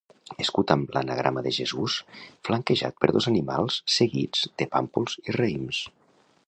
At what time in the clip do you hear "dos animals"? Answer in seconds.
3.17-3.79